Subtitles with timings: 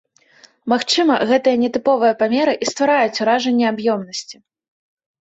[0.71, 4.35] Магчыма, гэтыя нетыповыя памеры і ствараюць уражанне аб'ёмнасці.